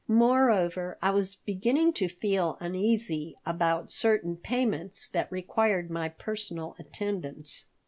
Moreover, 0.07 0.97
I 0.99 1.11
was 1.11 1.35
beginning 1.35 1.93
to 1.93 2.07
feel 2.07 2.57
uneasy 2.59 3.37
about 3.45 3.91
certain 3.91 4.35
payments 4.35 5.07
that 5.09 5.31
required 5.31 5.91
my 5.91 6.09
personal 6.09 6.75
attendance. 6.79 7.65